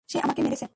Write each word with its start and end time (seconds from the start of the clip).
সে 0.09 0.17
আমাকে 0.19 0.41
মেরেছে! 0.41 0.65